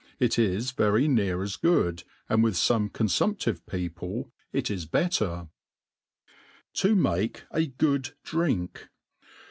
[0.19, 5.49] It is very npar as goo^} and with (pipe confumptive people if is better*
[6.73, 8.89] To make a good Drink.